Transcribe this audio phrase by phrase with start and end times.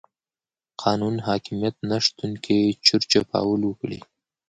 [0.83, 3.99] قانون حاکميت نشتون کې چور چپاول وکړي.